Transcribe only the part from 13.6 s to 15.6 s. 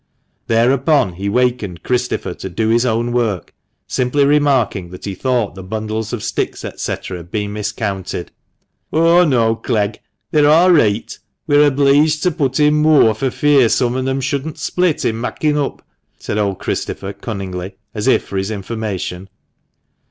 some on 'em shouldn' split in makkin'